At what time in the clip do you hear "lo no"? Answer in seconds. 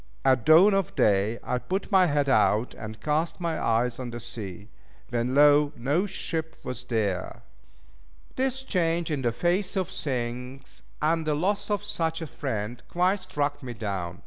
5.35-6.07